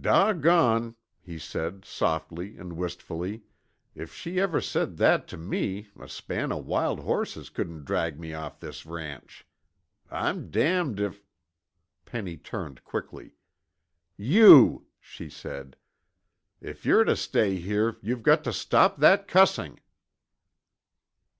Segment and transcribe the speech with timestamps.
[0.00, 3.42] "Doggone," he said softly and wistfully,
[3.96, 8.32] "if she ever said that tuh me a span o' wild hosses couldn't drag me
[8.32, 9.44] off this ranch.
[10.08, 11.24] I'm damned if"
[12.04, 13.34] Penny turned quickly.
[14.16, 15.74] "You!" she said.
[16.60, 19.80] "If you're to stay here, you've got to stop that cussing."